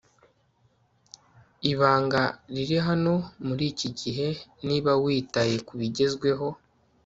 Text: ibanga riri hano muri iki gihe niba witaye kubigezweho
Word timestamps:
ibanga 1.71 2.21
riri 2.53 2.77
hano 2.87 3.13
muri 3.47 3.63
iki 3.71 3.89
gihe 3.99 4.27
niba 4.67 4.91
witaye 5.03 5.55
kubigezweho 5.67 6.47